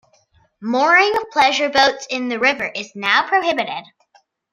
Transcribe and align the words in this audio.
Mooring 0.63 1.15
of 1.15 1.29
pleasure 1.29 1.69
boats 1.69 2.07
in 2.09 2.27
the 2.27 2.39
river 2.39 2.65
is 2.75 2.91
now 2.95 3.27
prohibited. 3.29 3.83